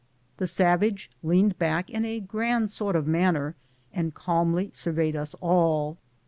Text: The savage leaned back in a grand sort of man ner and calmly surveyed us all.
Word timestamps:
The 0.37 0.47
savage 0.47 1.11
leaned 1.21 1.59
back 1.59 1.87
in 1.87 2.05
a 2.05 2.19
grand 2.19 2.71
sort 2.71 2.95
of 2.95 3.05
man 3.05 3.35
ner 3.35 3.53
and 3.93 4.15
calmly 4.15 4.71
surveyed 4.73 5.15
us 5.15 5.35
all. 5.41 5.99